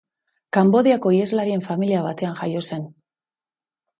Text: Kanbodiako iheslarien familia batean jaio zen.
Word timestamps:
Kanbodiako 0.55 1.09
iheslarien 1.17 1.61
familia 1.67 2.01
batean 2.07 2.39
jaio 2.39 2.65
zen. 2.71 2.87